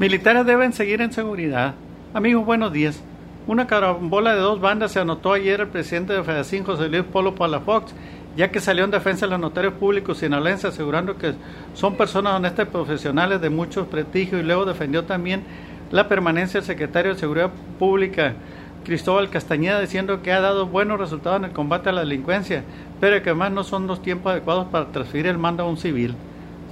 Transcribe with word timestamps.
Militares 0.00 0.44
deben 0.44 0.72
seguir 0.72 1.00
en 1.02 1.12
seguridad. 1.12 1.76
Amigos, 2.14 2.44
buenos 2.44 2.72
días. 2.72 3.00
Una 3.46 3.68
carambola 3.68 4.34
de 4.34 4.40
dos 4.40 4.60
bandas 4.60 4.90
se 4.90 4.98
anotó 4.98 5.32
ayer 5.32 5.60
el 5.60 5.68
presidente 5.68 6.12
de 6.12 6.24
Fedacín, 6.24 6.64
José 6.64 6.88
Luis 6.88 7.04
Polo 7.04 7.36
Palafox, 7.36 7.94
ya 8.36 8.50
que 8.50 8.58
salió 8.58 8.82
en 8.82 8.90
defensa 8.90 9.26
de 9.26 9.30
los 9.30 9.38
notarios 9.38 9.74
públicos 9.74 10.18
sinaloenses, 10.18 10.64
asegurando 10.64 11.16
que 11.16 11.34
son 11.74 11.94
personas 11.94 12.34
honestas 12.34 12.66
y 12.66 12.72
profesionales 12.72 13.40
de 13.40 13.50
mucho 13.50 13.86
prestigio, 13.86 14.40
y 14.40 14.42
luego 14.42 14.64
defendió 14.64 15.04
también 15.04 15.44
la 15.92 16.08
permanencia 16.08 16.58
del 16.58 16.66
secretario 16.66 17.14
de 17.14 17.20
Seguridad 17.20 17.52
Pública, 17.78 18.34
Cristóbal 18.84 19.30
Castañeda, 19.30 19.80
diciendo 19.80 20.22
que 20.22 20.32
ha 20.32 20.40
dado 20.40 20.66
buenos 20.66 20.98
resultados 20.98 21.38
en 21.38 21.44
el 21.44 21.52
combate 21.52 21.90
a 21.90 21.92
la 21.92 22.00
delincuencia, 22.00 22.64
pero 23.00 23.22
que 23.22 23.30
además 23.30 23.52
no 23.52 23.62
son 23.62 23.86
los 23.86 24.02
tiempos 24.02 24.32
adecuados 24.32 24.66
para 24.72 24.86
transferir 24.86 25.28
el 25.28 25.38
mando 25.38 25.62
a 25.62 25.68
un 25.68 25.76
civil. 25.76 26.16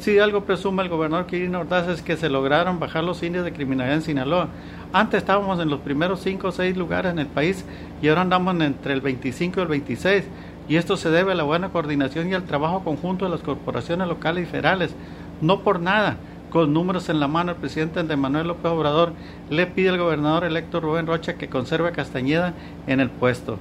Si 0.02 0.18
algo 0.18 0.40
presume 0.40 0.82
el 0.82 0.88
gobernador 0.88 1.26
Quirino 1.26 1.60
Ordaz 1.60 1.86
es 1.86 2.02
que 2.02 2.16
se 2.16 2.28
lograron 2.28 2.80
bajar 2.80 3.04
los 3.04 3.22
índices 3.22 3.44
de 3.44 3.52
criminalidad 3.52 3.98
en 3.98 4.02
Sinaloa. 4.02 4.48
Antes 4.92 5.18
estábamos 5.18 5.60
en 5.60 5.70
los 5.70 5.78
primeros 5.78 6.18
5 6.22 6.48
o 6.48 6.50
6 6.50 6.76
lugares 6.76 7.12
en 7.12 7.20
el 7.20 7.28
país 7.28 7.64
y 8.02 8.08
ahora 8.08 8.22
andamos 8.22 8.60
entre 8.60 8.94
el 8.94 9.00
25 9.00 9.60
y 9.60 9.62
el 9.62 9.68
26. 9.68 10.24
Y 10.68 10.74
esto 10.74 10.96
se 10.96 11.08
debe 11.10 11.30
a 11.30 11.34
la 11.36 11.44
buena 11.44 11.68
coordinación 11.68 12.28
y 12.28 12.34
al 12.34 12.42
trabajo 12.42 12.82
conjunto 12.82 13.26
de 13.26 13.30
las 13.30 13.42
corporaciones 13.42 14.08
locales 14.08 14.42
y 14.42 14.50
federales. 14.50 14.92
No 15.40 15.60
por 15.60 15.78
nada, 15.78 16.16
con 16.50 16.72
números 16.72 17.08
en 17.08 17.20
la 17.20 17.28
mano, 17.28 17.52
el 17.52 17.58
presidente 17.58 18.02
de 18.02 18.16
Manuel 18.16 18.48
López 18.48 18.72
Obrador 18.72 19.12
le 19.50 19.68
pide 19.68 19.90
al 19.90 19.98
gobernador 19.98 20.42
electo 20.42 20.80
Rubén 20.80 21.06
Rocha 21.06 21.34
que 21.34 21.48
conserve 21.48 21.90
a 21.90 21.92
Castañeda 21.92 22.54
en 22.88 22.98
el 22.98 23.08
puesto. 23.08 23.56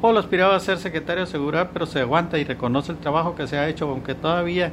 Polo 0.00 0.20
aspiraba 0.20 0.54
a 0.54 0.60
ser 0.60 0.78
secretario 0.78 1.24
de 1.24 1.30
Seguridad, 1.30 1.70
pero 1.72 1.84
se 1.84 2.00
aguanta 2.00 2.38
y 2.38 2.44
reconoce 2.44 2.92
el 2.92 2.98
trabajo 2.98 3.34
que 3.34 3.48
se 3.48 3.58
ha 3.58 3.68
hecho, 3.68 3.90
aunque 3.90 4.14
todavía 4.14 4.70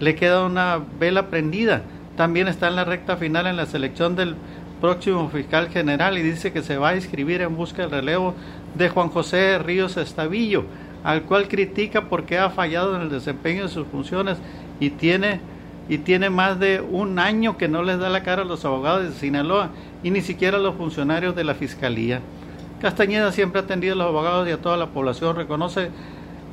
le 0.00 0.14
queda 0.14 0.44
una 0.44 0.80
vela 0.98 1.28
prendida. 1.28 1.82
También 2.16 2.48
está 2.48 2.68
en 2.68 2.76
la 2.76 2.84
recta 2.84 3.16
final 3.16 3.46
en 3.46 3.56
la 3.56 3.66
selección 3.66 4.16
del 4.16 4.36
próximo 4.80 5.28
fiscal 5.28 5.68
general 5.68 6.18
y 6.18 6.22
dice 6.22 6.52
que 6.52 6.62
se 6.62 6.76
va 6.76 6.90
a 6.90 6.96
inscribir 6.96 7.42
en 7.42 7.56
busca 7.56 7.82
del 7.82 7.90
relevo 7.90 8.34
de 8.74 8.88
Juan 8.88 9.08
José 9.08 9.58
Ríos 9.58 9.96
Estavillo, 9.96 10.64
al 11.04 11.22
cual 11.22 11.48
critica 11.48 12.08
porque 12.08 12.38
ha 12.38 12.50
fallado 12.50 12.96
en 12.96 13.02
el 13.02 13.10
desempeño 13.10 13.64
de 13.64 13.68
sus 13.68 13.86
funciones 13.86 14.38
y 14.80 14.90
tiene 14.90 15.40
y 15.88 15.98
tiene 15.98 16.28
más 16.28 16.60
de 16.60 16.82
un 16.82 17.18
año 17.18 17.56
que 17.56 17.66
no 17.66 17.82
les 17.82 17.98
da 17.98 18.10
la 18.10 18.22
cara 18.22 18.42
a 18.42 18.44
los 18.44 18.64
abogados 18.66 19.04
de 19.04 19.12
Sinaloa 19.12 19.70
y 20.02 20.10
ni 20.10 20.20
siquiera 20.20 20.58
a 20.58 20.60
los 20.60 20.74
funcionarios 20.74 21.34
de 21.34 21.44
la 21.44 21.54
fiscalía. 21.54 22.20
Castañeda 22.80 23.32
siempre 23.32 23.60
ha 23.60 23.64
atendido 23.64 23.94
a 23.94 23.96
los 23.96 24.06
abogados 24.08 24.46
y 24.46 24.50
a 24.50 24.58
toda 24.58 24.76
la 24.76 24.88
población, 24.88 25.34
reconoce 25.34 25.88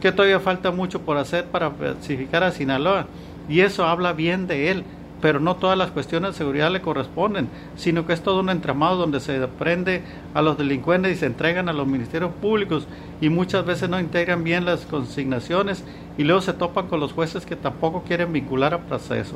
que 0.02 0.13
todavía 0.13 0.39
falta 0.39 0.71
mucho 0.71 1.02
por 1.02 1.17
hacer 1.17 1.45
para 1.45 1.71
pacificar 1.71 2.43
a 2.43 2.52
Sinaloa 2.52 3.07
y 3.49 3.61
eso 3.61 3.85
habla 3.85 4.13
bien 4.13 4.47
de 4.47 4.71
él, 4.71 4.83
pero 5.21 5.39
no 5.39 5.55
todas 5.55 5.77
las 5.77 5.91
cuestiones 5.91 6.31
de 6.31 6.38
seguridad 6.38 6.71
le 6.71 6.81
corresponden, 6.81 7.47
sino 7.75 8.05
que 8.05 8.13
es 8.13 8.21
todo 8.21 8.41
un 8.41 8.49
entramado 8.49 8.97
donde 8.97 9.19
se 9.19 9.47
prende 9.47 10.03
a 10.33 10.41
los 10.41 10.57
delincuentes 10.57 11.13
y 11.13 11.15
se 11.15 11.25
entregan 11.25 11.69
a 11.69 11.73
los 11.73 11.87
ministerios 11.87 12.31
públicos 12.41 12.87
y 13.21 13.29
muchas 13.29 13.65
veces 13.65 13.89
no 13.89 13.99
integran 13.99 14.43
bien 14.43 14.65
las 14.65 14.85
consignaciones 14.85 15.83
y 16.17 16.23
luego 16.23 16.41
se 16.41 16.53
topan 16.53 16.87
con 16.87 16.99
los 16.99 17.13
jueces 17.13 17.45
que 17.45 17.55
tampoco 17.55 18.03
quieren 18.03 18.33
vincular 18.33 18.73
al 18.73 18.81
proceso. 18.81 19.35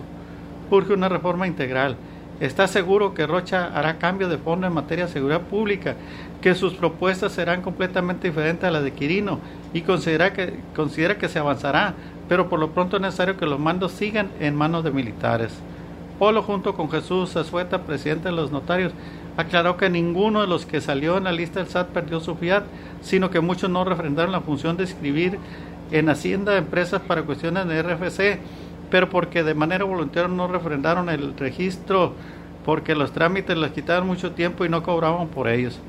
Urge 0.70 0.94
una 0.94 1.10
reforma 1.10 1.48
integral. 1.48 1.98
Está 2.40 2.68
seguro 2.68 3.14
que 3.14 3.28
Rocha 3.28 3.72
hará 3.74 3.98
cambio 3.98 4.30
de 4.30 4.38
fondo 4.38 4.66
en 4.66 4.74
materia 4.74 5.08
de 5.08 5.12
seguridad 5.12 5.42
pública, 5.42 5.96
que 6.42 6.56
sus 6.56 6.74
propuestas 6.74 7.34
serán 7.34 7.62
completamente 7.62 8.30
diferentes 8.30 8.64
a 8.64 8.72
las 8.72 8.84
de 8.84 8.94
Quirino 8.94 9.40
y 9.74 9.82
considera 9.82 10.32
que, 10.32 10.54
considera 10.74 11.18
que 11.18 11.28
se 11.28 11.40
avanzará, 11.40 11.96
pero 12.30 12.48
por 12.48 12.60
lo 12.60 12.70
pronto 12.70 12.96
es 12.96 13.02
necesario 13.02 13.36
que 13.36 13.48
los 13.48 13.60
mandos 13.60 13.92
sigan 13.92 14.30
en 14.40 14.56
manos 14.56 14.84
de 14.84 14.92
militares. 14.92 15.52
Polo, 16.20 16.44
junto 16.44 16.76
con 16.76 16.92
Jesús 16.92 17.36
Azueta, 17.36 17.84
presidente 17.84 18.30
de 18.30 18.36
los 18.36 18.52
notarios, 18.52 18.94
aclaró 19.36 19.78
que 19.78 19.90
ninguno 19.90 20.42
de 20.42 20.48
los 20.48 20.66
que 20.66 20.80
salió 20.80 21.18
en 21.18 21.24
la 21.24 21.32
lista 21.32 21.60
del 21.60 21.70
SAT 21.70 21.88
perdió 21.90 22.20
su 22.20 22.36
fiat, 22.36 22.64
sino 23.02 23.30
que 23.30 23.40
muchos 23.40 23.70
no 23.70 23.84
refrendaron 23.84 24.32
la 24.32 24.42
función 24.42 24.78
de 24.78 24.84
escribir 24.84 25.40
en 25.92 26.10
Hacienda 26.10 26.52
de 26.52 26.60
empresas 26.60 27.02
para 27.02 27.24
cuestiones 27.24 27.68
de 27.68 27.82
RFC, 27.82 28.40
pero 28.92 29.10
porque 29.10 29.44
de 29.44 29.56
manera 29.56 29.86
voluntaria 29.86 30.28
no 30.28 30.48
refrendaron 30.48 31.10
el 31.10 31.36
registro, 31.36 32.14
porque 32.66 32.96
los 32.96 33.12
trámites 33.12 33.58
les 33.58 33.72
quitaban 33.72 34.06
mucho 34.06 34.34
tiempo 34.34 34.66
y 34.66 34.70
no 34.70 34.84
cobraban 34.84 35.30
por 35.30 35.48
ellos. 35.48 35.80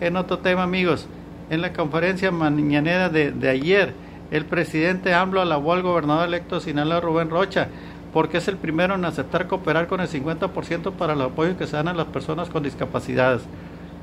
En 0.00 0.16
otro 0.16 0.38
tema, 0.38 0.62
amigos, 0.62 1.06
en 1.50 1.60
la 1.60 1.72
conferencia 1.72 2.30
mañanera 2.30 3.08
de, 3.08 3.32
de 3.32 3.48
ayer, 3.50 3.92
el 4.30 4.44
presidente 4.44 5.14
AMLO 5.14 5.40
alabó 5.40 5.72
al 5.72 5.82
gobernador 5.82 6.28
electo 6.28 6.56
de 6.56 6.60
Sinaloa, 6.60 7.00
Rubén 7.00 7.30
Rocha, 7.30 7.68
porque 8.12 8.38
es 8.38 8.48
el 8.48 8.56
primero 8.56 8.94
en 8.94 9.04
aceptar 9.04 9.46
cooperar 9.46 9.86
con 9.86 10.00
el 10.00 10.08
50% 10.08 10.92
para 10.92 11.12
el 11.12 11.20
apoyo 11.20 11.56
que 11.56 11.66
se 11.66 11.76
dan 11.76 11.88
a 11.88 11.94
las 11.94 12.06
personas 12.06 12.48
con 12.48 12.62
discapacidades. 12.62 13.42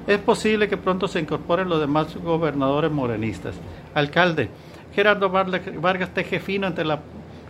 Es 0.07 0.19
posible 0.19 0.69
que 0.69 0.77
pronto 0.77 1.07
se 1.07 1.19
incorporen 1.19 1.69
los 1.69 1.81
demás 1.81 2.15
gobernadores 2.15 2.91
morenistas. 2.91 3.55
Alcalde, 3.93 4.49
Gerardo 4.95 5.29
Vargas 5.29 6.13
Tejefino 6.13 6.67
entre 6.67 6.85
la 6.85 7.01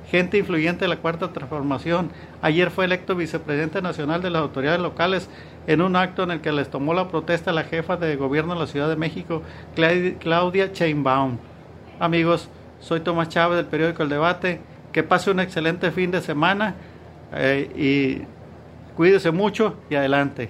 gente 0.09 0.38
influyente 0.38 0.86
de 0.86 0.90
la 0.90 0.98
Cuarta 0.98 1.32
Transformación. 1.34 2.09
Ayer 2.42 2.72
fue 2.72 2.86
electo 2.86 3.16
vicepresidente 3.16 3.82
nacional 3.82 4.22
de 4.22 4.30
las 4.30 4.42
autoridades 4.42 4.80
locales 4.80 5.30
en 5.68 5.82
un 5.82 5.96
acto 5.96 6.24
en 6.24 6.32
el 6.32 6.42
que 6.42 6.52
les 6.52 6.70
tomó 6.70 6.94
la 6.94 7.09
protesta 7.09 7.52
la 7.52 7.64
jefa 7.64 7.98
de 7.98 8.16
gobierno 8.16 8.54
de 8.54 8.59
la 8.62 8.68
Ciudad 8.68 8.90
de 8.90 8.96
México, 8.96 9.44
Claudia 9.76 10.72
Chainbaum. 10.72 11.38
Amigos, 12.00 12.50
soy 12.80 13.02
Tomás 13.02 13.30
Chávez 13.30 13.58
del 13.58 13.66
periódico 13.66 14.04
El 14.04 14.10
Debate. 14.10 14.62
Que 14.92 15.04
pase 15.04 15.30
un 15.30 15.40
excelente 15.40 15.92
fin 15.92 16.10
de 16.12 16.22
semana 16.22 16.74
eh, 17.34 17.70
y 17.76 18.96
cuídese 18.96 19.32
mucho 19.32 19.76
y 19.90 19.96
adelante. 19.96 20.50